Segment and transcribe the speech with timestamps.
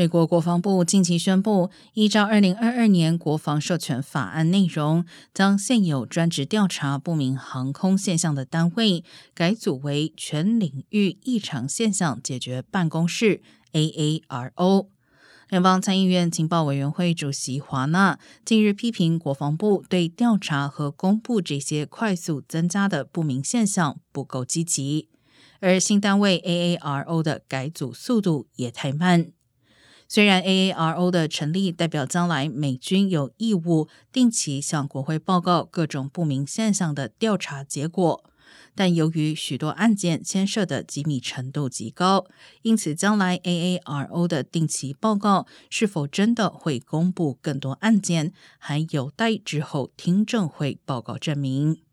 [0.00, 5.04] 美国国防部近期宣布，依照二零二二年国防授权法案内容，
[5.34, 13.42] 将现有专职调查不明航空现象的单位改组为全领域异常现象解决办公室
[13.74, 14.86] （AARO）。
[15.50, 25.10] 联邦参议院情报委员会主席华纳近日批评国防部对调查和公布这些快速增加的不明现象不够积极，
[25.60, 29.32] 而新单位 AARO 的改组速度也太慢。
[30.12, 38.24] 虽然 AARO 的成立代表将来美军有义务定期向国会报告各种不明现象的调查结果，
[38.74, 42.26] 但由于许多案件牵涉的机密程度极高，
[42.62, 51.89] 因此将来 AARO 的定期报告是否真的会公布更多案件，还有待之后听证会报告证明。